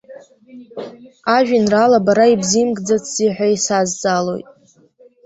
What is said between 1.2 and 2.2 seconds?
Ажәеинраала